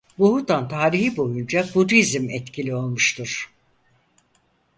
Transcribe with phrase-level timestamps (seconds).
[0.19, 3.51] Bhutan tarihi boyunca Budizm etkili olmuştur.